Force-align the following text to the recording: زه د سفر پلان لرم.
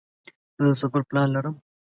زه 0.57 0.65
د 0.71 0.79
سفر 0.81 1.01
پلان 1.09 1.27
لرم. 1.35 1.55